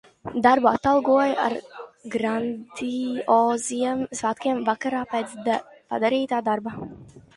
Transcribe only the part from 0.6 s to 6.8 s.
atalgoja ar grandioziem svētkiem vakarā, pēc padarītā darba.